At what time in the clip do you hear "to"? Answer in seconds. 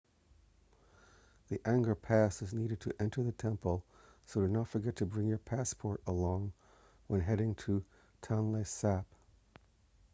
2.79-2.91, 4.95-5.05, 7.53-7.83